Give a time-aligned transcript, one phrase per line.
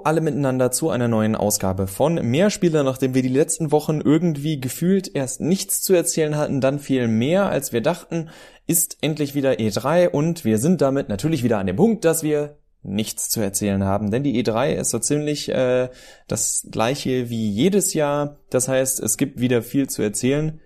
[0.00, 4.58] Hallo alle miteinander zu einer neuen Ausgabe von Mehrspieler, nachdem wir die letzten Wochen irgendwie
[4.58, 8.30] gefühlt erst nichts zu erzählen hatten, dann viel mehr als wir dachten,
[8.66, 12.56] ist endlich wieder E3 und wir sind damit natürlich wieder an dem Punkt, dass wir
[12.82, 15.90] nichts zu erzählen haben, denn die E3 ist so ziemlich äh,
[16.28, 18.38] das gleiche wie jedes Jahr.
[18.48, 20.60] Das heißt, es gibt wieder viel zu erzählen,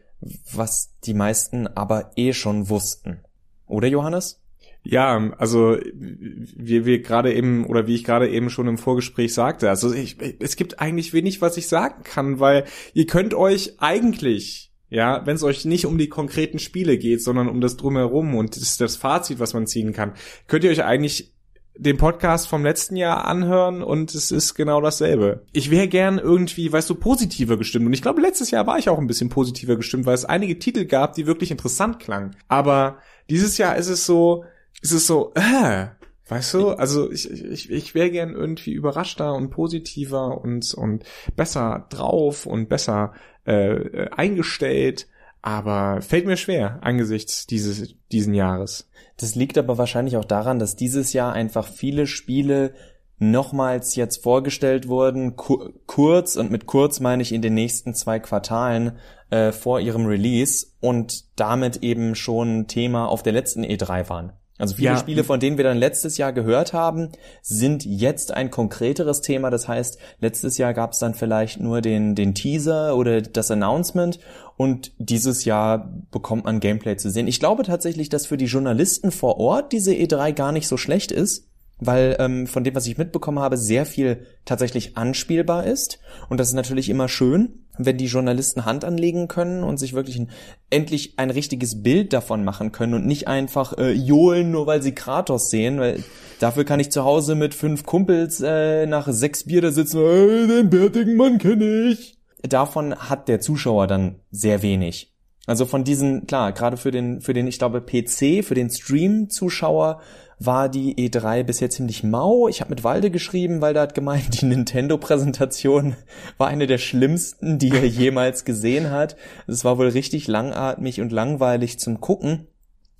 [0.53, 3.19] was die meisten aber eh schon wussten.
[3.67, 4.44] Oder Johannes?
[4.87, 9.71] Ja, also wie wir gerade eben oder wie ich gerade eben schon im Vorgespräch sagte,
[9.71, 14.71] also ich, es gibt eigentlich wenig, was ich sagen kann, weil ihr könnt euch eigentlich
[14.91, 18.55] ja, wenn es euch nicht um die konkreten Spiele geht, sondern um das drumherum und
[18.55, 20.13] das, das Fazit, was man ziehen kann,
[20.47, 21.35] könnt ihr euch eigentlich
[21.77, 25.45] den Podcast vom letzten Jahr anhören und es ist genau dasselbe.
[25.53, 27.87] Ich wäre gern irgendwie, weißt du, positiver gestimmt.
[27.87, 30.59] Und ich glaube, letztes Jahr war ich auch ein bisschen positiver gestimmt, weil es einige
[30.59, 32.37] Titel gab, die wirklich interessant klangen.
[32.47, 32.99] Aber
[33.29, 34.45] dieses Jahr ist es so,
[34.85, 35.87] ist es so, äh,
[36.29, 41.05] weißt du, also ich, ich, ich wäre gern irgendwie überraschter und positiver und, und
[41.37, 45.09] besser drauf und besser äh, eingestellt,
[45.41, 48.91] aber fällt mir schwer angesichts dieses diesen Jahres.
[49.17, 52.75] Das liegt aber wahrscheinlich auch daran, dass dieses Jahr einfach viele Spiele
[53.19, 58.19] nochmals jetzt vorgestellt wurden, kur kurz und mit kurz meine ich in den nächsten zwei
[58.19, 58.99] Quartalen
[59.31, 64.33] äh, vor ihrem Release und damit eben schon Thema auf der letzten E3 waren.
[64.57, 64.97] Also viele ja.
[64.97, 67.11] Spiele, von denen wir dann letztes Jahr gehört haben,
[67.43, 69.51] sind jetzt ein konkreteres Thema.
[69.51, 74.21] Das heißt, letztes Jahr gab es dann vielleicht nur den, den Teaser oder das Announcement
[74.57, 77.27] und dieses Jahr bekommt man Gameplay zu sehen.
[77.27, 81.11] Ich glaube tatsächlich, dass für die Journalisten vor Ort diese E3 gar nicht so schlecht
[81.11, 81.49] ist,
[81.81, 85.99] weil ähm, von dem, was ich mitbekommen habe, sehr viel tatsächlich anspielbar ist.
[86.29, 90.17] Und das ist natürlich immer schön wenn die Journalisten Hand anlegen können und sich wirklich
[90.19, 90.31] ein,
[90.71, 94.95] endlich ein richtiges Bild davon machen können und nicht einfach äh, johlen, nur weil sie
[94.95, 96.03] Kratos sehen, weil
[96.41, 100.47] dafür kann ich zu Hause mit fünf Kumpels äh, nach sechs Bier da sitzen, äh,
[100.47, 102.19] den bärtigen Mann kenne ich.
[102.43, 105.15] Davon hat der Zuschauer dann sehr wenig.
[105.47, 110.01] Also von diesen, klar, gerade für den, für den, ich glaube, PC, für den Stream-Zuschauer
[110.39, 112.49] war die E3 bisher ziemlich mau.
[112.49, 115.97] Ich habe mit Walde geschrieben, weil der hat gemeint, die Nintendo-Präsentation
[116.39, 119.17] war eine der schlimmsten, die er jemals gesehen hat.
[119.47, 122.47] Es war wohl richtig langatmig und langweilig zum Gucken.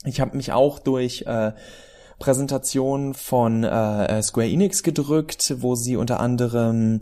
[0.05, 1.53] Ich habe mich auch durch äh,
[2.19, 7.01] Präsentationen von äh, Square Enix gedrückt, wo sie unter anderem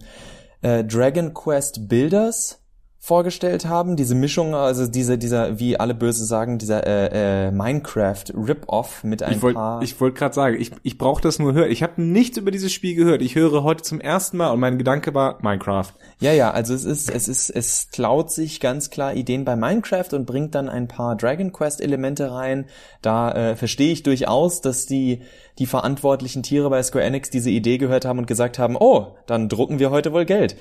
[0.62, 2.61] äh, Dragon Quest Builders
[3.04, 3.96] vorgestellt haben.
[3.96, 9.24] Diese Mischung, also diese, dieser, wie alle böse sagen, dieser äh, äh, Minecraft Rip-Off mit
[9.24, 9.82] ein ich wollt, paar.
[9.82, 11.72] Ich wollte gerade sagen, ich, ich brauche das nur hören.
[11.72, 13.20] Ich habe nichts über dieses Spiel gehört.
[13.20, 15.88] Ich höre heute zum ersten Mal und mein Gedanke war Minecraft.
[16.20, 20.12] Ja, ja, also es ist, es ist, es klaut sich ganz klar Ideen bei Minecraft
[20.12, 22.66] und bringt dann ein paar Dragon Quest Elemente rein.
[23.02, 25.22] Da äh, verstehe ich durchaus, dass die
[25.58, 29.48] die verantwortlichen Tiere bei Square Enix diese Idee gehört haben und gesagt haben, oh, dann
[29.48, 30.56] drucken wir heute wohl Geld.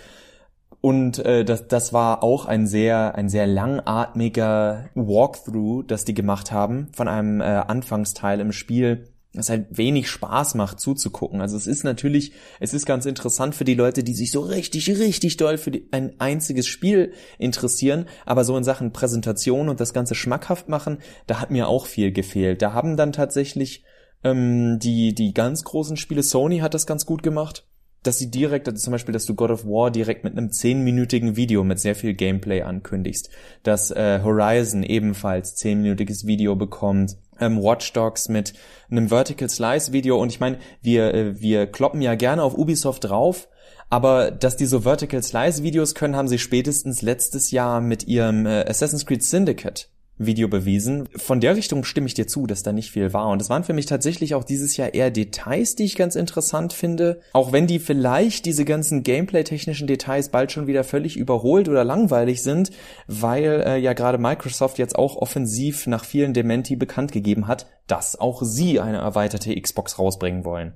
[0.79, 6.51] Und äh, das, das war auch ein sehr, ein sehr langatmiger Walkthrough, das die gemacht
[6.51, 11.39] haben von einem äh, Anfangsteil im Spiel, das halt wenig Spaß macht zuzugucken.
[11.39, 14.89] Also es ist natürlich, es ist ganz interessant für die Leute, die sich so richtig,
[14.89, 19.93] richtig doll für die, ein einziges Spiel interessieren, aber so in Sachen Präsentation und das
[19.93, 22.61] Ganze schmackhaft machen, da hat mir auch viel gefehlt.
[22.61, 23.83] Da haben dann tatsächlich
[24.23, 27.65] ähm, die, die ganz großen Spiele, Sony hat das ganz gut gemacht
[28.03, 31.35] dass sie direkt, also zum Beispiel, dass du God of War direkt mit einem zehnminütigen
[31.35, 33.29] Video mit sehr viel Gameplay ankündigst,
[33.63, 38.53] dass äh, Horizon ebenfalls zehnminütiges Video bekommt, ähm, Watch Dogs mit
[38.89, 43.03] einem Vertical Slice Video und ich meine, wir äh, wir kloppen ja gerne auf Ubisoft
[43.03, 43.47] drauf,
[43.89, 48.47] aber dass die so Vertical Slice Videos können, haben sie spätestens letztes Jahr mit ihrem
[48.47, 49.90] äh, Assassin's Creed Syndicate
[50.25, 51.07] Video bewiesen.
[51.15, 53.29] Von der Richtung stimme ich dir zu, dass da nicht viel war.
[53.29, 56.73] Und es waren für mich tatsächlich auch dieses Jahr eher Details, die ich ganz interessant
[56.73, 57.21] finde.
[57.33, 62.43] Auch wenn die vielleicht diese ganzen Gameplay-technischen Details bald schon wieder völlig überholt oder langweilig
[62.43, 62.71] sind,
[63.07, 68.19] weil äh, ja gerade Microsoft jetzt auch offensiv nach vielen Dementi bekannt gegeben hat, dass
[68.19, 70.73] auch sie eine erweiterte Xbox rausbringen wollen.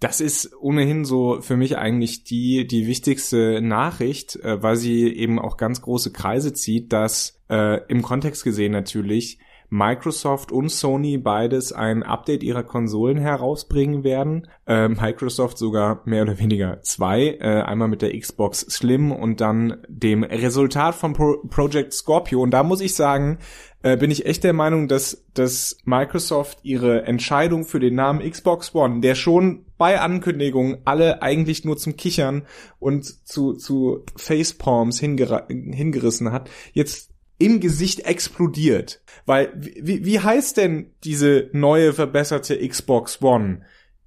[0.00, 5.38] Das ist ohnehin so für mich eigentlich die, die wichtigste Nachricht, äh, weil sie eben
[5.38, 9.38] auch ganz große Kreise zieht, dass äh, im Kontext gesehen natürlich
[9.70, 14.48] Microsoft und Sony beides ein Update ihrer Konsolen herausbringen werden.
[14.66, 17.36] Äh, Microsoft sogar mehr oder weniger zwei.
[17.40, 22.40] Äh, einmal mit der Xbox Slim und dann dem Resultat von Pro Project Scorpio.
[22.40, 23.38] Und da muss ich sagen,
[23.82, 28.74] äh, bin ich echt der Meinung, dass, dass Microsoft ihre Entscheidung für den Namen Xbox
[28.74, 32.46] One, der schon bei Ankündigung alle eigentlich nur zum Kichern
[32.80, 39.00] und zu, zu Facepalms hingerissen hat, jetzt im Gesicht explodiert.
[39.26, 43.62] Weil, wie, wie heißt denn diese neue verbesserte Xbox One?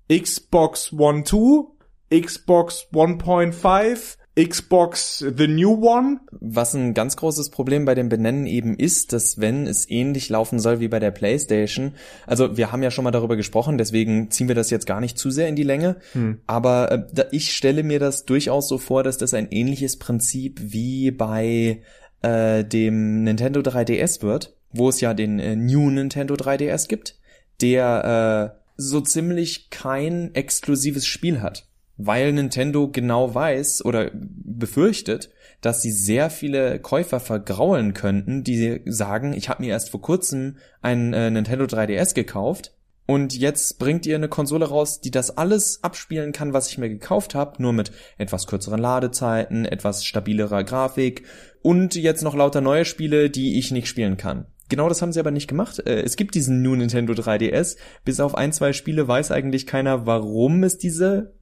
[0.10, 1.72] Xbox One 2?
[2.12, 6.20] Xbox 1.5, Xbox The New One.
[6.32, 10.60] Was ein ganz großes Problem bei dem Benennen eben ist, dass wenn es ähnlich laufen
[10.60, 11.94] soll wie bei der PlayStation,
[12.26, 15.18] also wir haben ja schon mal darüber gesprochen, deswegen ziehen wir das jetzt gar nicht
[15.18, 16.40] zu sehr in die Länge, hm.
[16.48, 21.12] aber äh, ich stelle mir das durchaus so vor, dass das ein ähnliches Prinzip wie
[21.12, 21.82] bei
[22.22, 27.20] äh, dem Nintendo 3DS wird, wo es ja den äh, New Nintendo 3DS gibt,
[27.62, 31.71] der äh, so ziemlich kein exklusives Spiel hat
[32.06, 35.30] weil Nintendo genau weiß oder befürchtet,
[35.62, 40.58] dass sie sehr viele Käufer vergraulen könnten, die sagen, ich habe mir erst vor kurzem
[40.82, 42.74] ein äh, Nintendo 3DS gekauft
[43.06, 46.90] und jetzt bringt ihr eine Konsole raus, die das alles abspielen kann, was ich mir
[46.90, 51.24] gekauft habe, nur mit etwas kürzeren Ladezeiten, etwas stabilerer Grafik
[51.62, 54.46] und jetzt noch lauter neue Spiele, die ich nicht spielen kann.
[54.70, 55.80] Genau das haben sie aber nicht gemacht.
[55.86, 57.76] Äh, es gibt diesen New Nintendo 3DS.
[58.06, 61.34] Bis auf ein, zwei Spiele weiß eigentlich keiner, warum es diese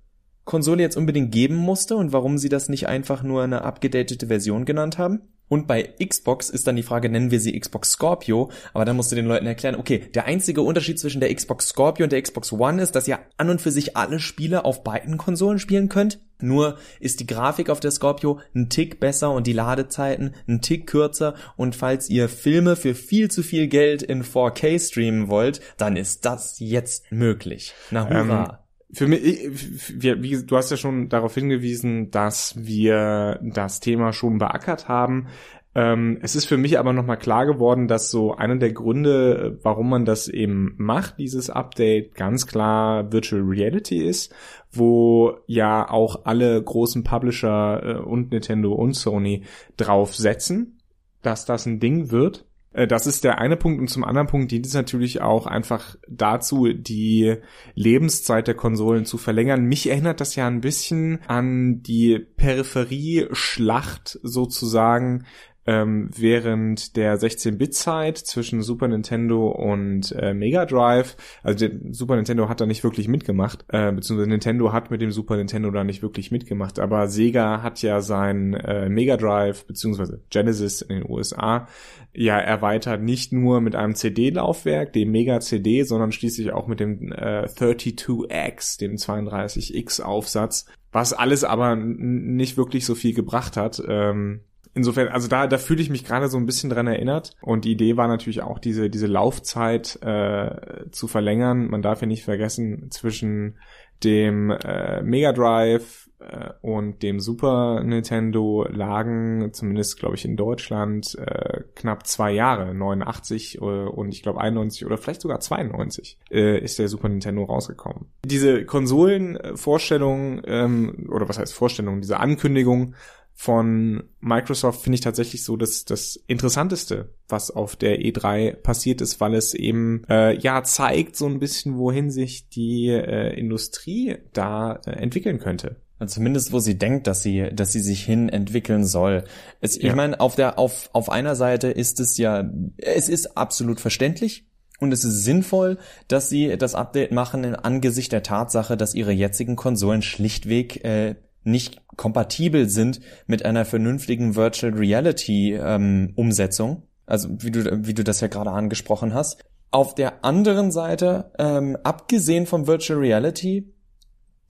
[0.50, 4.66] Konsole jetzt unbedingt geben musste und warum sie das nicht einfach nur eine abgedatete Version
[4.66, 5.22] genannt haben.
[5.48, 9.12] Und bei Xbox ist dann die Frage, nennen wir sie Xbox Scorpio, aber dann musst
[9.12, 12.52] du den Leuten erklären, okay, der einzige Unterschied zwischen der Xbox Scorpio und der Xbox
[12.52, 16.20] One ist, dass ihr an und für sich alle Spiele auf beiden Konsolen spielen könnt.
[16.40, 20.88] Nur ist die Grafik auf der Scorpio ein Tick besser und die Ladezeiten ein Tick
[20.88, 25.96] kürzer und falls ihr Filme für viel zu viel Geld in 4K streamen wollt, dann
[25.96, 27.74] ist das jetzt möglich.
[27.92, 28.44] Na hurra.
[28.62, 34.14] Ähm für mich, wir, wie, du hast ja schon darauf hingewiesen, dass wir das Thema
[34.14, 35.28] schon beackert haben.
[35.76, 39.90] Ähm, es ist für mich aber nochmal klar geworden, dass so einer der Gründe, warum
[39.90, 44.34] man das eben macht, dieses Update, ganz klar Virtual Reality ist,
[44.72, 49.44] wo ja auch alle großen Publisher äh, und Nintendo und Sony
[49.78, 50.80] drauf setzen,
[51.22, 52.46] dass das ein Ding wird.
[52.72, 55.96] Äh, das ist der eine Punkt und zum anderen Punkt dient es natürlich auch einfach
[56.08, 57.36] dazu, die
[57.76, 59.66] Lebenszeit der Konsolen zu verlängern.
[59.66, 65.26] Mich erinnert das ja ein bisschen an die Peripherie-Schlacht sozusagen
[65.70, 71.16] ähm, während der 16-Bit-Zeit zwischen Super Nintendo und äh, Mega Drive.
[71.44, 75.12] Also der Super Nintendo hat da nicht wirklich mitgemacht, äh, beziehungsweise Nintendo hat mit dem
[75.12, 80.24] Super Nintendo da nicht wirklich mitgemacht, aber Sega hat ja sein äh, Mega Drive beziehungsweise
[80.32, 81.68] Genesis in den USA
[82.14, 87.12] ja erweitert nicht nur mit einem CD-Laufwerk, dem Mega CD, sondern schließlich auch mit dem
[87.12, 93.82] äh, 32X, dem 32X-Aufsatz, was alles aber nicht wirklich so viel gebracht hat.
[93.88, 94.42] Ähm,
[94.80, 97.36] insofern, also da, da fühle ich mich gerade so ein bisschen dran erinnert.
[97.42, 101.68] Und die Idee war natürlich auch, diese, diese Laufzeit äh, zu verlängern.
[101.68, 103.58] Man darf ja nicht vergessen, zwischen
[104.04, 111.18] dem äh, Mega Drive äh, und dem Super Nintendo lagen, zumindest glaube ich in Deutschland,
[111.18, 116.60] äh, knapp zwei Jahre, 89 äh, und ich glaube 91 oder vielleicht sogar 92 äh,
[116.60, 118.08] ist der Super Nintendo rausgekommen.
[118.24, 122.96] Diese Konsolenvorstellung, ähm, oder was heißt Vorstellung, diese Ankündigung
[123.42, 129.22] von Microsoft finde ich tatsächlich so dass das Interessanteste, was auf der E3 passiert ist,
[129.22, 134.82] weil es eben äh, ja zeigt so ein bisschen, wohin sich die äh, Industrie da
[134.86, 135.78] äh, entwickeln könnte.
[136.00, 139.24] Also zumindest wo sie denkt, dass sie, dass sie sich hin entwickeln soll.
[139.62, 139.88] Es, ja.
[139.88, 142.44] Ich meine, auf der, auf, auf einer Seite ist es ja,
[142.76, 144.50] es ist absolut verständlich,
[144.82, 149.12] und es ist sinnvoll, dass sie das Update machen in Angesicht der Tatsache, dass ihre
[149.12, 156.84] jetzigen Konsolen schlichtweg äh, nicht kompatibel sind mit einer vernünftigen Virtual Reality ähm, Umsetzung.
[157.06, 159.44] Also wie du, wie du das ja gerade angesprochen hast.
[159.72, 163.72] Auf der anderen Seite, ähm, abgesehen vom Virtual Reality,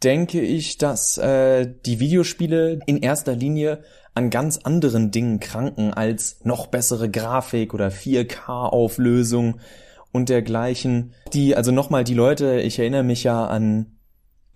[0.04, 6.40] denke ich, dass äh, die Videospiele in erster Linie an ganz anderen Dingen kranken als
[6.44, 9.60] noch bessere Grafik oder 4K-Auflösung
[10.12, 11.14] und dergleichen.
[11.34, 13.99] Die, also nochmal, die Leute, ich erinnere mich ja an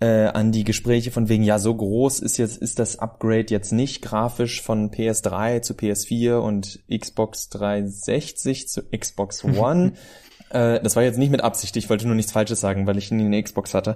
[0.04, 3.72] äh, an die Gespräche von wegen, ja, so groß ist jetzt, ist das Upgrade jetzt
[3.72, 9.94] nicht grafisch von PS3 zu PS4 und Xbox 360 zu Xbox One.
[10.50, 13.12] äh, das war jetzt nicht mit Absicht, ich wollte nur nichts Falsches sagen, weil ich
[13.12, 13.96] nie eine Xbox hatte.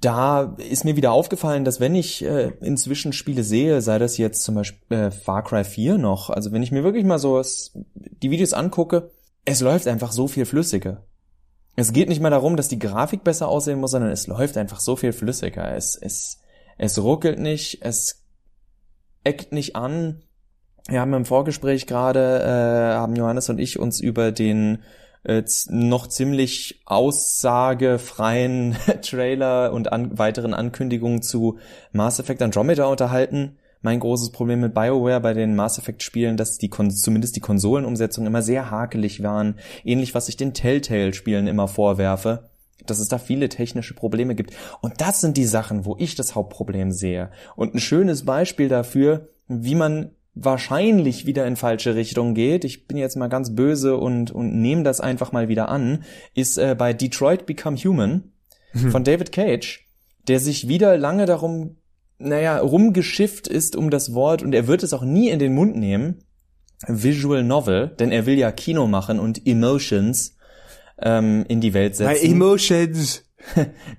[0.00, 4.42] Da ist mir wieder aufgefallen, dass wenn ich äh, inzwischen Spiele sehe, sei das jetzt
[4.42, 7.40] zum Beispiel äh, Far Cry 4 noch, also wenn ich mir wirklich mal so
[7.94, 9.12] die Videos angucke,
[9.44, 11.04] es läuft einfach so viel flüssiger.
[11.76, 14.80] Es geht nicht mal darum, dass die Grafik besser aussehen muss, sondern es läuft einfach
[14.80, 15.74] so viel flüssiger.
[15.74, 16.40] Es, es,
[16.78, 18.24] es ruckelt nicht, es
[19.24, 20.22] eckt nicht an.
[20.86, 24.82] Wir haben im Vorgespräch gerade, äh, haben Johannes und ich uns über den
[25.24, 31.58] äh, noch ziemlich aussagefreien Trailer und an weiteren Ankündigungen zu
[31.92, 36.58] Mass Effect Andromeda unterhalten mein großes Problem mit BioWare bei den Mass Effect Spielen, dass
[36.58, 39.56] die zumindest die Konsolenumsetzungen immer sehr hakelig waren.
[39.84, 42.48] Ähnlich was ich den Telltale Spielen immer vorwerfe.
[42.86, 44.52] dass es da viele technische Probleme gibt.
[44.82, 47.30] Und das sind die Sachen, wo ich das Hauptproblem sehe.
[47.56, 52.96] Und ein schönes Beispiel dafür, wie man wahrscheinlich wieder in falsche Richtung geht, ich bin
[52.96, 56.92] jetzt mal ganz böse und, und nehme das einfach mal wieder an, ist äh, bei
[56.92, 58.32] Detroit Become Human
[58.72, 58.90] mhm.
[58.90, 59.88] von David Cage,
[60.26, 61.76] der sich wieder lange darum,
[62.18, 65.76] naja, rumgeschifft ist um das Wort und er wird es auch nie in den Mund
[65.76, 66.24] nehmen,
[66.86, 70.36] Visual Novel, denn er will ja Kino machen und Emotions
[71.00, 72.22] ähm, in die Welt setzen.
[72.22, 73.24] My Emotions.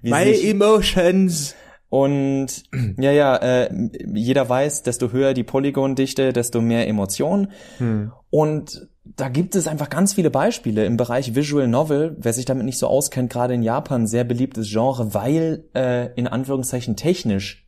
[0.01, 1.55] My Emotions.
[1.89, 2.63] Und
[2.97, 3.69] ja, ja, äh,
[4.13, 7.51] jeder weiß, desto höher die Polygondichte, desto mehr Emotionen.
[7.77, 8.11] Hm.
[8.29, 12.17] Und da gibt es einfach ganz viele Beispiele im Bereich Visual Novel.
[12.19, 16.27] Wer sich damit nicht so auskennt, gerade in Japan sehr beliebtes Genre, weil äh, in
[16.27, 17.64] Anführungszeichen technisch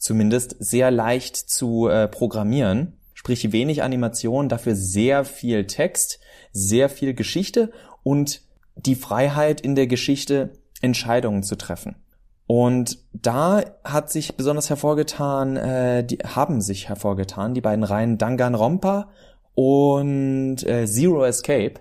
[0.00, 2.98] zumindest sehr leicht zu äh, programmieren.
[3.14, 6.20] Sprich wenig Animation, dafür sehr viel Text,
[6.52, 7.70] sehr viel Geschichte
[8.02, 8.40] und
[8.76, 11.96] die Freiheit in der Geschichte Entscheidungen zu treffen.
[12.46, 19.10] Und da hat sich besonders hervorgetan, äh, die haben sich hervorgetan, die beiden Reihen Danganronpa
[19.54, 21.74] und äh, Zero Escape,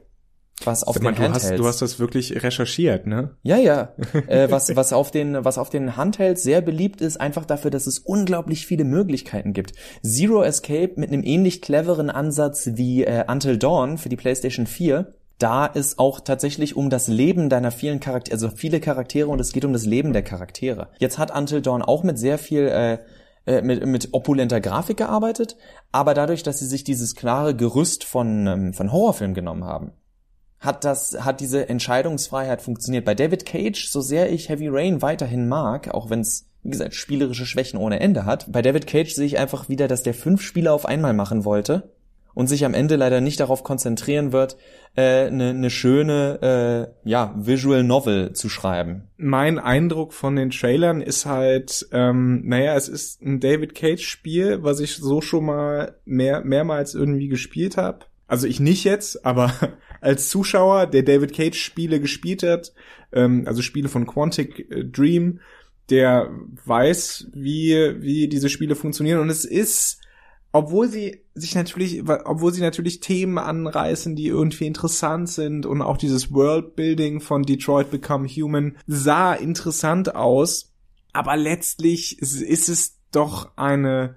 [0.65, 1.51] was auf mal, den du Handhelds.
[1.51, 3.31] Hast, du hast das wirklich recherchiert, ne?
[3.43, 3.93] Ja, ja.
[4.27, 7.87] äh, was, was auf den, was auf den Handhelds sehr beliebt ist, einfach dafür, dass
[7.87, 9.73] es unglaublich viele Möglichkeiten gibt.
[10.03, 15.13] Zero Escape mit einem ähnlich cleveren Ansatz wie äh, Until Dawn für die PlayStation 4
[15.39, 19.53] da ist auch tatsächlich um das Leben deiner vielen Charaktere, also viele Charaktere und es
[19.53, 20.89] geht um das Leben der Charaktere.
[20.99, 22.97] Jetzt hat Until Dawn auch mit sehr viel äh,
[23.45, 25.55] äh, mit, mit opulenter Grafik gearbeitet,
[25.91, 29.93] aber dadurch, dass sie sich dieses klare Gerüst von, ähm, von Horrorfilm genommen haben,
[30.59, 33.05] hat das, hat diese Entscheidungsfreiheit funktioniert.
[33.05, 36.95] Bei David Cage, so sehr ich Heavy Rain weiterhin mag, auch wenn es, wie gesagt,
[36.95, 40.41] spielerische Schwächen ohne Ende hat, bei David Cage sehe ich einfach wieder, dass der fünf
[40.41, 41.89] Spiele auf einmal machen wollte
[42.33, 44.57] und sich am Ende leider nicht darauf konzentrieren wird,
[44.95, 49.07] eine äh, ne, ne schöne äh, ja Visual Novel zu schreiben.
[49.17, 54.63] Mein Eindruck von den Trailern ist halt, ähm, naja, es ist ein David Cage Spiel,
[54.63, 58.05] was ich so schon mal mehr mehrmals irgendwie gespielt habe.
[58.27, 59.51] Also ich nicht jetzt, aber
[60.01, 62.73] als Zuschauer, der David Cage Spiele gespielt hat,
[63.11, 65.39] ähm, also Spiele von Quantic äh, Dream,
[65.89, 66.29] der
[66.65, 69.19] weiß, wie wie diese Spiele funktionieren.
[69.19, 69.99] Und es ist
[70.51, 75.97] obwohl sie sich natürlich, obwohl sie natürlich Themen anreißen, die irgendwie interessant sind und auch
[75.97, 80.73] dieses Worldbuilding von Detroit Become Human sah interessant aus,
[81.13, 84.15] aber letztlich ist es doch eine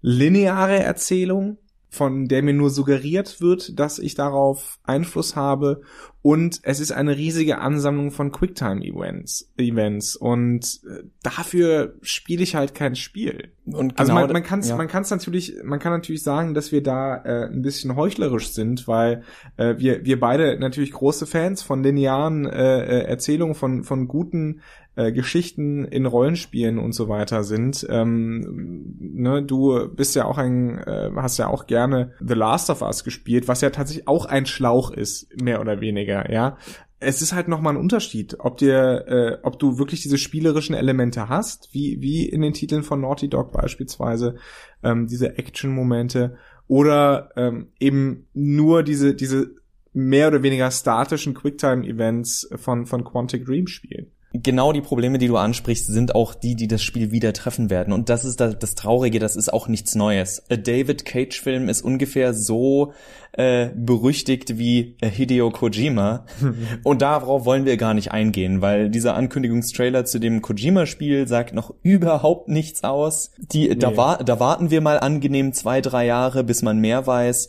[0.00, 1.58] lineare Erzählung
[1.94, 5.82] von der mir nur suggeriert wird, dass ich darauf Einfluss habe.
[6.22, 9.52] Und es ist eine riesige Ansammlung von Quicktime-Events.
[9.58, 10.16] Events.
[10.16, 13.52] Und äh, dafür spiele ich halt kein Spiel.
[13.66, 14.76] Und also genau also man, man kann es ja.
[14.76, 18.88] man kann's natürlich, man kann natürlich sagen, dass wir da äh, ein bisschen heuchlerisch sind,
[18.88, 19.22] weil
[19.58, 24.62] äh, wir, wir beide natürlich große Fans von linearen äh, äh Erzählungen, von, von guten
[24.96, 27.86] äh, Geschichten in Rollenspielen und so weiter sind.
[27.90, 32.82] Ähm, ne, du bist ja auch ein, äh, hast ja auch gerne The Last of
[32.82, 36.56] Us gespielt, was ja tatsächlich auch ein Schlauch ist, mehr oder weniger, ja.
[37.00, 41.28] Es ist halt nochmal ein Unterschied, ob dir, äh, ob du wirklich diese spielerischen Elemente
[41.28, 44.36] hast, wie, wie in den Titeln von Naughty Dog beispielsweise,
[44.82, 49.50] ähm, diese Action-Momente, oder ähm, eben nur diese, diese
[49.92, 55.36] mehr oder weniger statischen Quicktime-Events von, von Quantic Dream spielen genau die Probleme, die du
[55.36, 57.92] ansprichst, sind auch die, die das Spiel wieder treffen werden.
[57.92, 60.42] Und das ist das, das Traurige, das ist auch nichts Neues.
[60.50, 62.92] A David Cage-Film ist ungefähr so
[63.32, 66.26] äh, berüchtigt wie Hideo Kojima.
[66.82, 71.72] Und darauf wollen wir gar nicht eingehen, weil dieser Ankündigungstrailer zu dem Kojima-Spiel sagt noch
[71.82, 73.30] überhaupt nichts aus.
[73.38, 73.76] Die, nee.
[73.76, 77.48] da, war, da warten wir mal angenehm zwei, drei Jahre, bis man mehr weiß.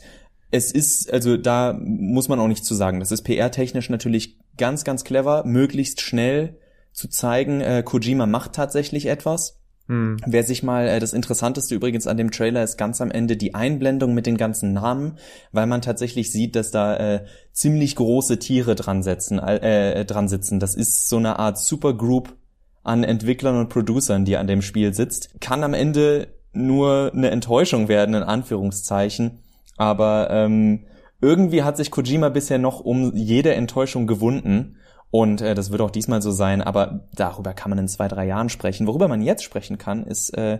[0.51, 2.99] Es ist, also da muss man auch nichts zu sagen.
[2.99, 6.57] Das ist PR-technisch natürlich ganz, ganz clever, möglichst schnell
[6.95, 9.59] zu zeigen, äh, Kojima macht tatsächlich etwas.
[9.87, 10.17] Hm.
[10.25, 13.53] Wer sich mal, äh, das Interessanteste übrigens an dem Trailer ist ganz am Ende die
[13.53, 15.19] Einblendung mit den ganzen Namen,
[15.51, 20.59] weil man tatsächlich sieht, dass da äh, ziemlich große Tiere dran, setzen, äh, dran sitzen.
[20.59, 22.33] Das ist so eine Art Supergroup
[22.81, 25.39] an Entwicklern und Producern, die an dem Spiel sitzt.
[25.41, 29.39] Kann am Ende nur eine Enttäuschung werden, in Anführungszeichen.
[29.75, 30.85] Aber ähm,
[31.21, 34.77] irgendwie hat sich Kojima bisher noch um jede Enttäuschung gewunden
[35.15, 38.25] und äh, das wird auch diesmal so sein, aber darüber kann man in zwei, drei
[38.25, 38.85] Jahren sprechen.
[38.85, 40.59] Worüber man jetzt sprechen kann, ist äh,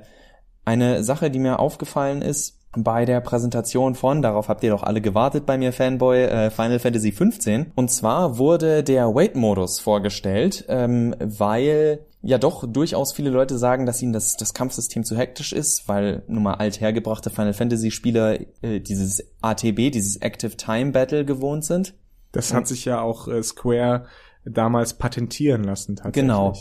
[0.64, 5.02] eine Sache, die mir aufgefallen ist bei der Präsentation von, darauf habt ihr doch alle
[5.02, 7.74] gewartet bei mir, Fanboy, äh, Final Fantasy 15.
[7.76, 14.02] Und zwar wurde der Wait-Modus vorgestellt, ähm, weil ja doch durchaus viele Leute sagen, dass
[14.02, 18.80] ihnen das, das Kampfsystem zu hektisch ist, weil nun mal althergebrachte Final Fantasy Spieler äh,
[18.80, 21.94] dieses ATB, dieses Active Time Battle gewohnt sind.
[22.32, 24.06] Das hat sich ja auch äh, Square
[24.46, 26.22] damals patentieren lassen tatsächlich.
[26.24, 26.54] Genau.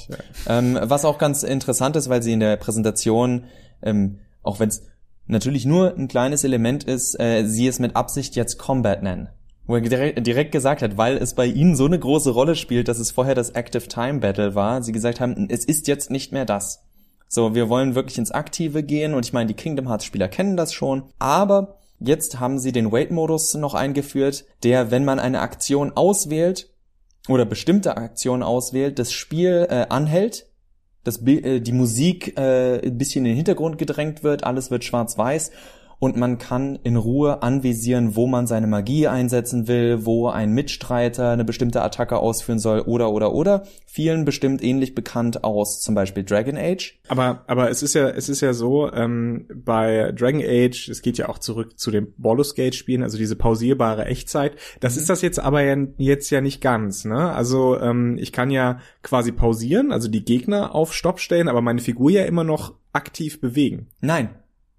[0.49, 3.45] Ähm, was auch ganz interessant ist, weil sie in der Präsentation,
[3.83, 4.87] ähm, auch wenn es
[5.27, 9.29] natürlich nur ein kleines Element ist, äh, sie es mit Absicht jetzt Combat nennen.
[9.67, 12.89] Wo er direkt, direkt gesagt hat, weil es bei ihnen so eine große Rolle spielt,
[12.89, 16.33] dass es vorher das Active Time Battle war, sie gesagt haben, es ist jetzt nicht
[16.33, 16.85] mehr das.
[17.29, 20.57] So, wir wollen wirklich ins Aktive gehen und ich meine, die Kingdom Hearts Spieler kennen
[20.57, 25.93] das schon, aber jetzt haben sie den Wait-Modus noch eingeführt, der, wenn man eine Aktion
[25.95, 26.74] auswählt
[27.29, 30.47] oder bestimmte Aktionen auswählt, das Spiel äh, anhält,
[31.05, 35.51] das, äh, die Musik äh, ein bisschen in den Hintergrund gedrängt wird, alles wird schwarz-weiß
[36.05, 41.31] und man kann in Ruhe anvisieren, wo man seine Magie einsetzen will, wo ein Mitstreiter
[41.31, 43.63] eine bestimmte Attacke ausführen soll oder oder oder.
[43.87, 47.01] Vielen bestimmt ähnlich bekannt aus zum Beispiel Dragon Age.
[47.09, 51.17] Aber aber es ist ja es ist ja so ähm, bei Dragon Age, es geht
[51.17, 54.57] ja auch zurück zu den Baldur's Gate Spielen, also diese pausierbare Echtzeit.
[54.81, 55.01] Das mhm.
[55.01, 57.07] ist das jetzt aber ja, jetzt ja nicht ganz.
[57.07, 57.33] Ne?
[57.33, 61.81] Also ähm, ich kann ja quasi pausieren, also die Gegner auf Stopp stellen, aber meine
[61.81, 63.87] Figur ja immer noch aktiv bewegen.
[64.03, 64.29] Nein.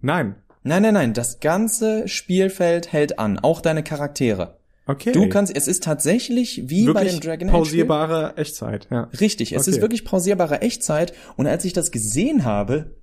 [0.02, 0.36] Nein.
[0.68, 4.58] Nein, nein, nein, das ganze Spielfeld hält an, auch deine Charaktere.
[4.88, 5.12] Okay.
[5.12, 7.54] Du kannst, es ist tatsächlich wie wirklich bei dem Dragon Age.
[7.54, 9.04] Pausierbare Echtzeit, ja.
[9.20, 9.72] Richtig, es okay.
[9.72, 11.14] ist wirklich pausierbare Echtzeit.
[11.38, 12.96] Und als ich das gesehen habe,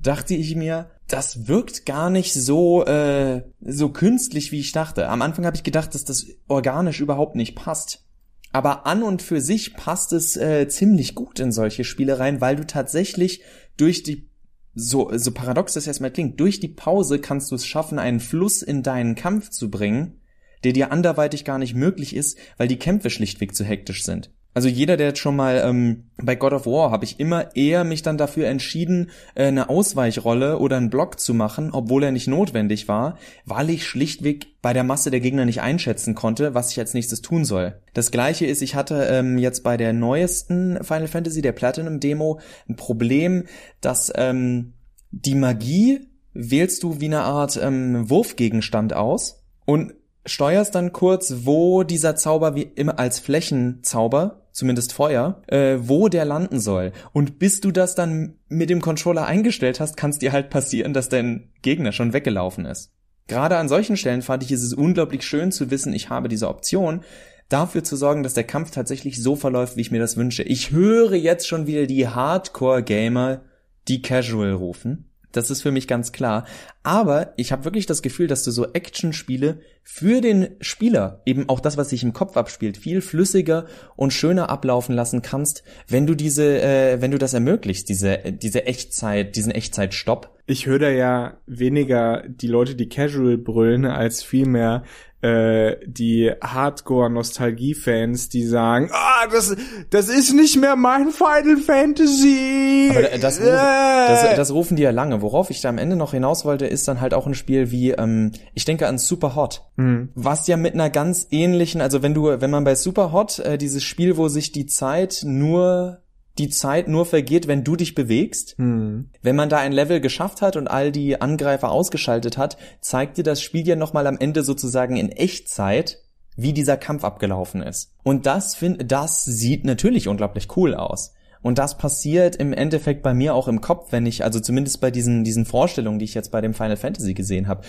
[0.00, 5.08] dachte ich mir, das wirkt gar nicht so äh, so künstlich, wie ich dachte.
[5.08, 8.04] Am Anfang habe ich gedacht, dass das organisch überhaupt nicht passt.
[8.52, 12.66] Aber an und für sich passt es äh, ziemlich gut in solche Spielereien, weil du
[12.66, 13.42] tatsächlich
[13.76, 14.29] durch die
[14.74, 18.62] so, so paradox das erstmal klingt, durch die Pause kannst du es schaffen, einen Fluss
[18.62, 20.20] in deinen Kampf zu bringen,
[20.64, 24.30] der dir anderweitig gar nicht möglich ist, weil die Kämpfe schlichtweg zu hektisch sind.
[24.52, 27.84] Also jeder, der jetzt schon mal ähm, bei God of War, habe ich immer eher
[27.84, 32.26] mich dann dafür entschieden, äh, eine Ausweichrolle oder einen Block zu machen, obwohl er nicht
[32.26, 36.80] notwendig war, weil ich schlichtweg bei der Masse der Gegner nicht einschätzen konnte, was ich
[36.80, 37.80] als nächstes tun soll.
[37.94, 42.40] Das gleiche ist, ich hatte ähm, jetzt bei der neuesten Final Fantasy, der Platinum Demo,
[42.68, 43.44] ein Problem,
[43.80, 44.74] dass ähm,
[45.12, 49.94] die Magie wählst du wie eine Art ähm, Wurfgegenstand aus und
[50.26, 56.24] steuerst dann kurz, wo dieser Zauber wie immer als Flächenzauber, zumindest Feuer, äh, wo der
[56.24, 56.92] landen soll.
[57.12, 60.92] Und bis du das dann mit dem Controller eingestellt hast, kann es dir halt passieren,
[60.92, 62.92] dass dein Gegner schon weggelaufen ist.
[63.26, 66.48] Gerade an solchen Stellen fand ich, ist es unglaublich schön zu wissen, ich habe diese
[66.48, 67.00] Option,
[67.48, 70.42] dafür zu sorgen, dass der Kampf tatsächlich so verläuft, wie ich mir das wünsche.
[70.42, 73.42] Ich höre jetzt schon wieder die Hardcore-Gamer,
[73.88, 75.09] die Casual rufen.
[75.32, 76.46] Das ist für mich ganz klar.
[76.82, 81.60] Aber ich habe wirklich das Gefühl, dass du so Action-Spiele für den Spieler, eben auch
[81.60, 83.66] das, was sich im Kopf abspielt, viel flüssiger
[83.96, 88.66] und schöner ablaufen lassen kannst, wenn du diese, äh, wenn du das ermöglicht, diese, diese
[88.66, 90.36] Echtzeit, diesen Echtzeitstopp.
[90.46, 94.84] Ich höre da ja weniger die Leute, die Casual brüllen, als vielmehr
[95.22, 99.54] äh, die Hardcore-Nostalgie-Fans, die sagen, ah, das,
[99.90, 102.88] das ist nicht mehr mein Final Fantasy.
[102.90, 104.08] Aber das, rufen, äh.
[104.08, 105.20] das, das rufen die ja lange.
[105.20, 107.90] Worauf ich da am Ende noch hinaus wollte, ist dann halt auch ein Spiel wie,
[107.90, 110.08] ähm, ich denke an Super Hot, mhm.
[110.14, 113.58] was ja mit einer ganz ähnlichen, also wenn du, wenn man bei Super Hot äh,
[113.58, 116.00] dieses Spiel, wo sich die Zeit nur
[116.38, 118.56] die Zeit nur vergeht, wenn du dich bewegst.
[118.58, 119.10] Hm.
[119.22, 123.24] Wenn man da ein Level geschafft hat und all die Angreifer ausgeschaltet hat, zeigt dir
[123.24, 125.98] das Spiel ja nochmal am Ende sozusagen in Echtzeit,
[126.36, 127.92] wie dieser Kampf abgelaufen ist.
[128.02, 131.12] Und das find, das sieht natürlich unglaublich cool aus.
[131.42, 134.90] Und das passiert im Endeffekt bei mir auch im Kopf, wenn ich, also zumindest bei
[134.90, 137.62] diesen, diesen Vorstellungen, die ich jetzt bei dem Final Fantasy gesehen habe.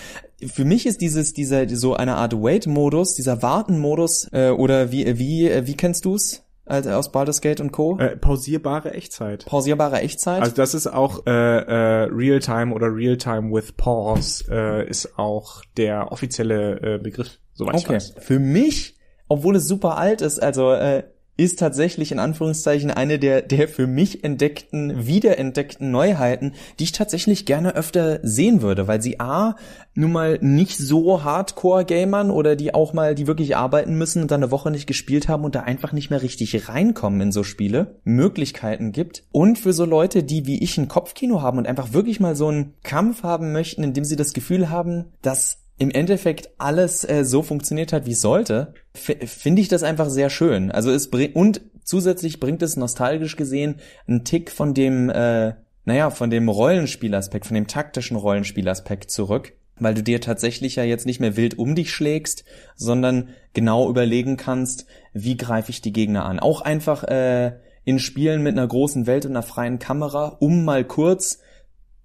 [0.45, 5.67] Für mich ist dieses, dieser, so eine Art Wait-Modus, dieser Warten-Modus, äh, oder wie, wie,
[5.67, 6.43] wie kennst du's?
[6.65, 7.97] Als aus Baldur's Gate und Co.
[7.97, 9.45] Äh, pausierbare Echtzeit.
[9.45, 10.41] Pausierbare Echtzeit.
[10.41, 16.11] Also das ist auch äh, äh, Realtime oder Realtime with Pause äh, ist auch der
[16.11, 17.83] offizielle äh, Begriff, soweit okay.
[17.83, 18.13] ich weiß.
[18.19, 18.97] Für mich,
[19.27, 21.03] obwohl es super alt ist, also äh,
[21.43, 27.45] ist tatsächlich in Anführungszeichen eine der, der für mich entdeckten, wiederentdeckten Neuheiten, die ich tatsächlich
[27.45, 29.55] gerne öfter sehen würde, weil sie A,
[29.93, 34.43] nun mal nicht so Hardcore-Gamern oder die auch mal, die wirklich arbeiten müssen und dann
[34.43, 37.99] eine Woche nicht gespielt haben und da einfach nicht mehr richtig reinkommen in so Spiele,
[38.03, 39.23] Möglichkeiten gibt.
[39.31, 42.47] Und für so Leute, die wie ich ein Kopfkino haben und einfach wirklich mal so
[42.47, 47.25] einen Kampf haben möchten, in dem sie das Gefühl haben, dass im Endeffekt alles äh,
[47.25, 50.69] so funktioniert hat, wie es sollte, finde ich das einfach sehr schön.
[50.69, 56.11] Also es bringt und zusätzlich bringt es nostalgisch gesehen einen Tick von dem, äh, naja,
[56.11, 61.19] von dem Rollenspielaspekt, von dem taktischen Rollenspielaspekt zurück, weil du dir tatsächlich ja jetzt nicht
[61.19, 62.43] mehr wild um dich schlägst,
[62.75, 66.39] sondern genau überlegen kannst, wie greife ich die Gegner an.
[66.39, 67.53] Auch einfach äh,
[67.85, 71.39] in Spielen mit einer großen Welt und einer freien Kamera, um mal kurz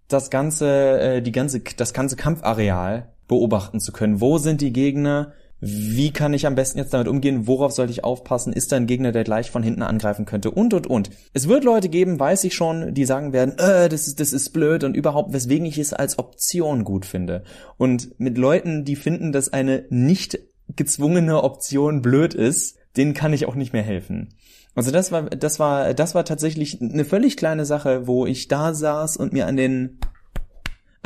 [0.08, 4.20] das ganze, äh, die ganze, das ganze Kampfareal beobachten zu können.
[4.20, 5.32] Wo sind die Gegner?
[5.60, 8.86] wie kann ich am besten jetzt damit umgehen, worauf sollte ich aufpassen, ist da ein
[8.86, 11.10] Gegner, der gleich von hinten angreifen könnte und und und.
[11.32, 14.50] Es wird Leute geben, weiß ich schon, die sagen werden, äh, das ist, das ist
[14.50, 17.42] blöd und überhaupt, weswegen ich es als Option gut finde.
[17.78, 20.38] Und mit Leuten, die finden, dass eine nicht
[20.74, 24.34] gezwungene Option blöd ist, denen kann ich auch nicht mehr helfen.
[24.74, 28.74] Also das war, das war, das war tatsächlich eine völlig kleine Sache, wo ich da
[28.74, 29.98] saß und mir an den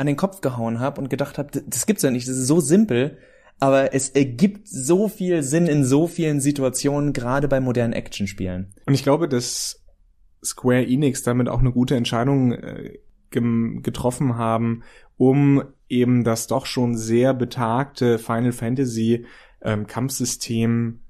[0.01, 2.59] an den Kopf gehauen habe und gedacht habe, das gibt's ja nicht, das ist so
[2.59, 3.17] simpel,
[3.59, 8.73] aber es ergibt so viel Sinn in so vielen Situationen, gerade bei modernen Actionspielen.
[8.85, 9.85] Und ich glaube, dass
[10.43, 12.97] Square Enix damit auch eine gute Entscheidung äh,
[13.29, 14.83] getroffen haben,
[15.15, 19.25] um eben das doch schon sehr betagte Final Fantasy
[19.61, 21.01] ähm, Kampfsystem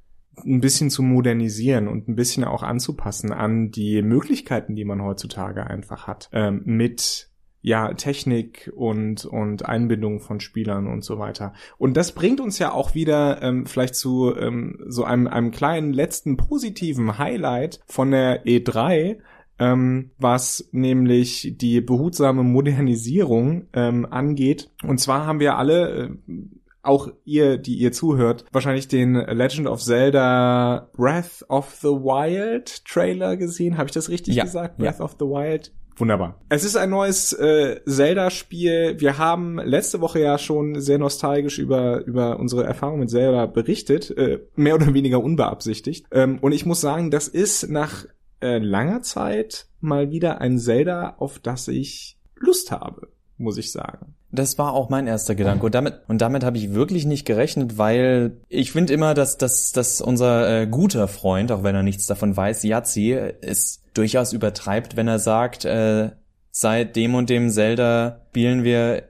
[0.46, 5.66] ein bisschen zu modernisieren und ein bisschen auch anzupassen an die Möglichkeiten, die man heutzutage
[5.66, 7.31] einfach hat, ähm, mit
[7.62, 11.54] ja, Technik und, und Einbindung von Spielern und so weiter.
[11.78, 15.94] Und das bringt uns ja auch wieder ähm, vielleicht zu ähm, so einem, einem kleinen
[15.94, 19.18] letzten positiven Highlight von der E3,
[19.60, 24.72] ähm, was nämlich die behutsame Modernisierung ähm, angeht.
[24.84, 26.32] Und zwar haben wir alle, äh,
[26.84, 33.38] auch ihr, die ihr zuhört, wahrscheinlich den Legend of Zelda Breath of the Wild Trailer
[33.38, 33.78] gesehen.
[33.78, 34.80] Habe ich das richtig ja, gesagt?
[34.80, 35.06] Breath ja.
[35.06, 35.72] of the Wild.
[35.98, 36.40] Wunderbar.
[36.50, 38.96] Es ist ein neues äh, Zelda-Spiel.
[39.00, 44.10] Wir haben letzte Woche ja schon sehr nostalgisch über, über unsere Erfahrung mit Zelda berichtet,
[44.18, 46.08] äh, mehr oder weniger unbeabsichtigt.
[46.12, 48.06] Ähm, und ich muss sagen, das ist nach
[48.42, 53.10] äh, langer Zeit mal wieder ein Zelda, auf das ich Lust habe,
[53.42, 54.16] muss ich sagen.
[54.32, 55.66] Das war auch mein erster Gedanke.
[55.66, 59.72] Und damit, und damit habe ich wirklich nicht gerechnet, weil ich finde immer, dass, dass,
[59.72, 64.96] dass unser äh, guter Freund, auch wenn er nichts davon weiß, Yazzi, es durchaus übertreibt,
[64.96, 66.12] wenn er sagt, äh,
[66.52, 69.04] seit dem und dem Zelda spielen wir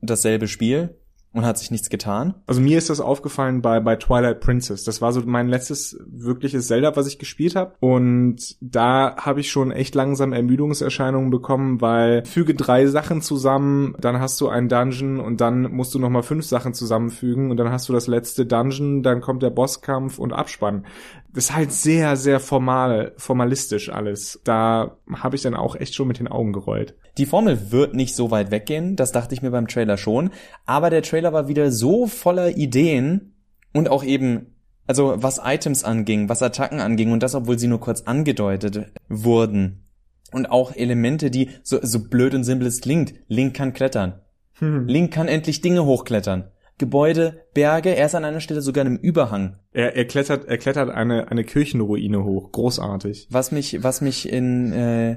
[0.00, 0.97] dasselbe Spiel
[1.38, 2.34] und hat sich nichts getan.
[2.46, 4.82] Also mir ist das aufgefallen bei, bei Twilight Princess.
[4.82, 7.74] Das war so mein letztes wirkliches Zelda, was ich gespielt habe.
[7.78, 14.18] Und da habe ich schon echt langsam Ermüdungserscheinungen bekommen, weil füge drei Sachen zusammen, dann
[14.18, 17.88] hast du einen Dungeon und dann musst du nochmal fünf Sachen zusammenfügen und dann hast
[17.88, 20.86] du das letzte Dungeon, dann kommt der Bosskampf und Abspann.
[21.32, 24.40] Das ist halt sehr, sehr formal, formalistisch alles.
[24.42, 26.96] Da habe ich dann auch echt schon mit den Augen gerollt.
[27.18, 30.30] Die Formel wird nicht so weit weggehen, das dachte ich mir beim Trailer schon,
[30.66, 33.34] aber der Trailer war wieder so voller Ideen
[33.72, 34.54] und auch eben
[34.86, 39.84] also was Items anging, was Attacken anging und das, obwohl sie nur kurz angedeutet wurden.
[40.32, 43.14] Und auch Elemente, die so, so blöd und simpel es klingt.
[43.28, 44.20] Link kann klettern.
[44.54, 44.86] Hm.
[44.86, 46.50] Link kann endlich Dinge hochklettern.
[46.78, 49.56] Gebäude, Berge, er ist an einer Stelle sogar in einem Überhang.
[49.72, 52.52] Er, er klettert, er klettert eine, eine Kirchenruine hoch.
[52.52, 53.28] Großartig.
[53.30, 55.16] Was mich, was mich in, äh,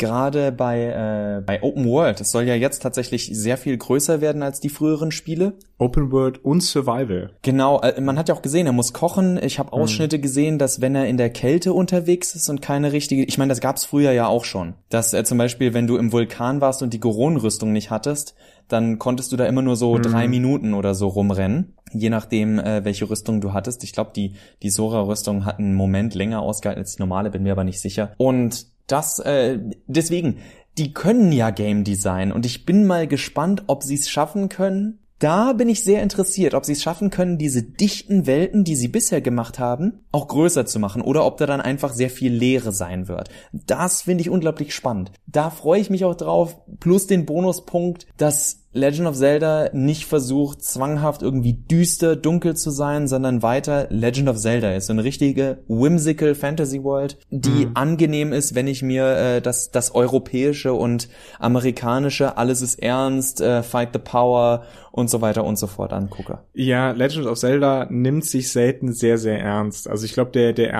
[0.00, 4.42] gerade bei, äh, bei Open World, es soll ja jetzt tatsächlich sehr viel größer werden
[4.42, 5.52] als die früheren Spiele.
[5.78, 7.30] Open World und Survival.
[7.42, 9.38] Genau, äh, man hat ja auch gesehen, er muss kochen.
[9.42, 9.82] Ich habe mhm.
[9.82, 10.22] Ausschnitte mhm.
[10.22, 13.60] gesehen, dass wenn er in der Kälte unterwegs ist und keine richtige, ich meine, das
[13.60, 16.92] gab's früher ja auch schon, dass er zum Beispiel, wenn du im Vulkan warst und
[16.92, 18.34] die Goron-Rüstung nicht hattest,
[18.68, 20.02] dann konntest du da immer nur so mhm.
[20.02, 23.84] drei Minuten oder so rumrennen, je nachdem, äh, welche Rüstung du hattest.
[23.84, 27.52] Ich glaube, die die Sora-Rüstung hat einen Moment länger ausgehalten als die normale, bin mir
[27.52, 28.12] aber nicht sicher.
[28.16, 30.38] Und das, äh, deswegen,
[30.78, 34.98] die können ja Game Design und ich bin mal gespannt, ob sie es schaffen können.
[35.18, 38.88] Da bin ich sehr interessiert, ob sie es schaffen können, diese dichten Welten, die sie
[38.88, 42.72] bisher gemacht haben, auch größer zu machen oder ob da dann einfach sehr viel Leere
[42.72, 43.28] sein wird.
[43.52, 45.12] Das finde ich unglaublich spannend.
[45.26, 50.62] Da freue ich mich auch drauf, plus den Bonuspunkt, dass Legend of Zelda nicht versucht,
[50.62, 54.86] zwanghaft irgendwie düster, dunkel zu sein, sondern weiter Legend of Zelda ist.
[54.86, 57.72] So eine richtige whimsical Fantasy World, die mhm.
[57.74, 61.08] angenehm ist, wenn ich mir äh, das, das europäische und
[61.40, 66.38] amerikanische, alles ist ernst, äh, Fight the Power und so weiter und so fort angucke.
[66.54, 69.88] Ja, Legend of Zelda nimmt sich selten sehr, sehr ernst.
[69.88, 70.72] Also ich glaube, der, der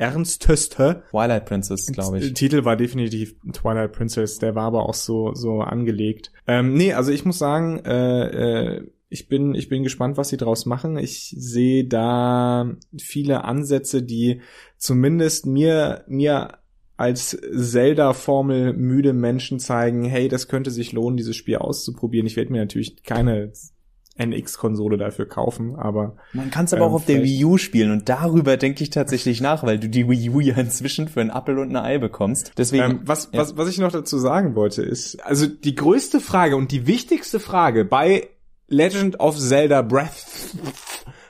[0.00, 2.34] ernsteste ernsteste Twilight Princess, glaube ich.
[2.34, 6.32] Titel war definitiv Twilight Princess, der war aber auch so so angelegt.
[6.46, 10.36] Ähm, nee, also ich muss sagen, äh, äh, ich bin ich bin gespannt, was sie
[10.36, 10.96] draus machen.
[10.96, 14.40] Ich sehe da viele Ansätze, die
[14.76, 16.58] zumindest mir mir
[16.96, 22.26] als Zelda-Formel müde Menschen zeigen, hey, das könnte sich lohnen, dieses Spiel auszuprobieren.
[22.26, 23.52] Ich werde mir natürlich keine
[24.20, 26.16] NX-Konsole dafür kaufen, aber.
[26.32, 28.90] Man kann es aber ähm, auch auf der Wii U spielen und darüber denke ich
[28.90, 31.98] tatsächlich nach, weil du die Wii U ja inzwischen für einen Apfel und ein Ei
[31.98, 32.52] bekommst.
[32.58, 32.82] Deswegen.
[32.82, 33.40] Ähm, was, ja.
[33.40, 37.40] was, was ich noch dazu sagen wollte, ist, also die größte Frage und die wichtigste
[37.40, 38.28] Frage bei
[38.68, 40.54] Legend of Zelda Breath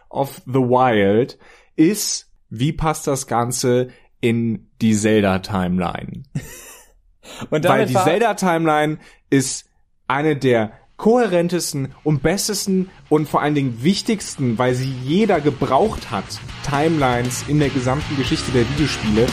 [0.09, 1.39] of the Wild
[1.77, 3.89] ist, wie passt das Ganze
[4.21, 6.25] in die Zelda-Timeline?
[7.51, 8.99] Weil die Zelda-Timeline
[9.31, 9.71] ist
[10.09, 16.27] eine der kohärentesten und bestesten und vor allen Dingen wichtigsten, weil sie jeder gebraucht hat,
[16.63, 19.27] Timelines in der gesamten Geschichte der Videospiele.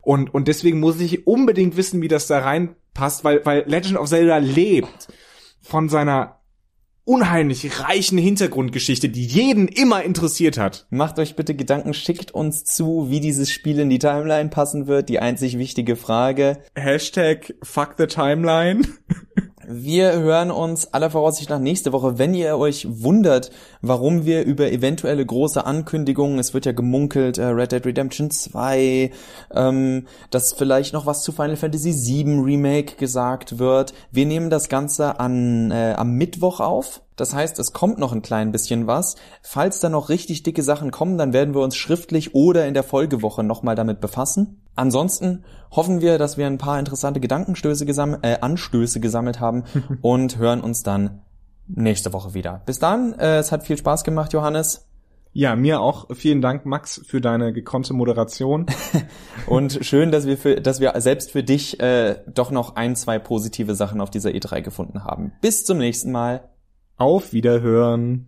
[0.00, 4.08] Und, und deswegen muss ich unbedingt wissen, wie das da reinpasst, weil, weil Legend of
[4.08, 5.08] Zelda lebt
[5.62, 6.40] von seiner
[7.04, 10.86] unheimlich reichen Hintergrundgeschichte, die jeden immer interessiert hat.
[10.90, 15.08] Macht euch bitte Gedanken, schickt uns zu, wie dieses Spiel in die Timeline passen wird.
[15.08, 16.58] Die einzig wichtige Frage.
[16.74, 18.86] Hashtag fuck the timeline.
[19.76, 22.16] Wir hören uns aller Voraussicht nach nächste Woche.
[22.16, 23.50] Wenn ihr euch wundert,
[23.82, 29.10] warum wir über eventuelle große Ankündigungen, es wird ja gemunkelt, äh, Red Dead Redemption 2,
[29.52, 33.94] ähm, dass vielleicht noch was zu Final Fantasy VII Remake gesagt wird.
[34.12, 37.00] Wir nehmen das Ganze an, äh, am Mittwoch auf.
[37.16, 39.16] Das heißt, es kommt noch ein klein bisschen was.
[39.42, 42.82] Falls da noch richtig dicke Sachen kommen, dann werden wir uns schriftlich oder in der
[42.82, 44.60] Folgewoche nochmal damit befassen.
[44.74, 49.64] Ansonsten hoffen wir, dass wir ein paar interessante Gedankenstöße gesammelt, äh, Anstöße gesammelt haben
[50.02, 51.22] und hören uns dann
[51.66, 52.62] nächste Woche wieder.
[52.66, 54.86] Bis dann, äh, es hat viel Spaß gemacht, Johannes.
[55.36, 56.06] Ja, mir auch.
[56.14, 58.66] Vielen Dank, Max, für deine gekonnte Moderation.
[59.48, 63.18] und schön, dass wir für, dass wir selbst für dich äh, doch noch ein, zwei
[63.18, 65.32] positive Sachen auf dieser E3 gefunden haben.
[65.40, 66.48] Bis zum nächsten Mal.
[66.96, 68.22] Auf Wiederhören.